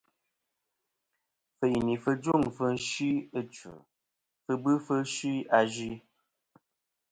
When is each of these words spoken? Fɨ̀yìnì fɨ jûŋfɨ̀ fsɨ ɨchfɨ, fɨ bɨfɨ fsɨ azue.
Fɨ̀yìnì 1.57 1.95
fɨ 2.03 2.11
jûŋfɨ̀ 2.23 2.69
fsɨ 2.85 3.09
ɨchfɨ, 3.39 3.73
fɨ 4.43 4.53
bɨfɨ 4.63 4.95
fsɨ 5.11 5.31
azue. 5.57 5.93